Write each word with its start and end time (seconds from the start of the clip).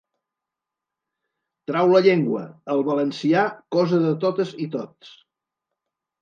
“Trau 1.71 1.91
la 1.95 2.01
llengua! 2.07 2.41
El 2.77 2.81
valencià, 2.87 3.45
cosa 3.77 4.01
de 4.07 4.15
totes 4.25 4.55
i 4.67 4.69
tots!”. 4.79 5.13